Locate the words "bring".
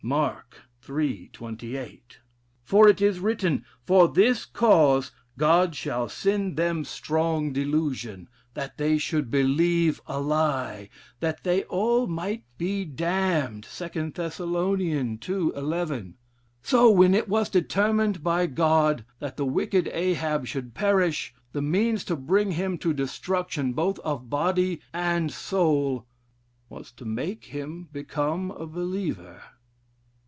22.15-22.53